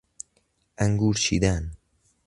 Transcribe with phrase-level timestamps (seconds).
[0.77, 1.71] انگور چیدن